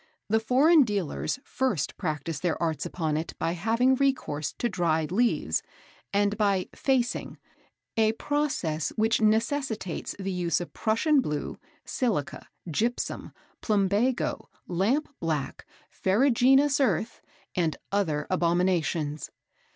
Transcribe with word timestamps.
The 0.29 0.39
foreign 0.39 0.81
dealers 0.81 1.37
first 1.43 1.95
practise 1.95 2.39
their 2.39 2.59
arts 2.59 2.87
upon 2.87 3.17
it 3.17 3.35
by 3.37 3.51
having 3.51 3.93
recourse 3.93 4.51
to 4.53 4.67
dried 4.67 5.11
leaves, 5.11 5.61
and 6.11 6.35
by 6.39 6.69
"facing" 6.73 7.37
a 7.95 8.13
process 8.13 8.89
which 8.95 9.21
necessitates 9.21 10.15
the 10.17 10.31
use 10.31 10.59
of 10.59 10.73
Prussian 10.73 11.21
blue, 11.21 11.59
silica, 11.85 12.47
gypsum, 12.71 13.31
plumbago, 13.61 14.49
lamp 14.67 15.07
black, 15.19 15.67
ferruginous 15.91 16.79
earth, 16.79 17.21
and 17.53 17.77
other 17.91 18.25
abominations. 18.31 19.29